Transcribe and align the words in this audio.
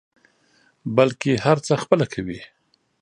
بلکې 0.95 1.31
هر 1.45 1.57
څه 1.65 1.73
خپله 1.83 2.05
کوي. 2.13 2.41